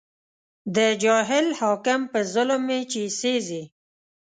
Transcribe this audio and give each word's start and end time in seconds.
د 0.75 0.77
جاهل 1.03 1.47
حاکم 1.59 2.01
په 2.11 2.19
ظلم 2.33 2.61
مې 2.67 2.79
چې 2.91 3.01
سېزې 3.19 3.63